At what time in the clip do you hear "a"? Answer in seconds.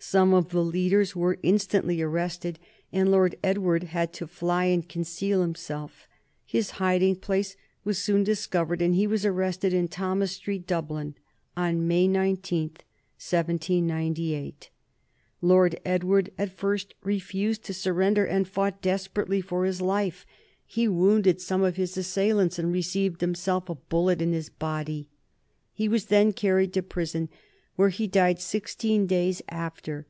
23.68-23.74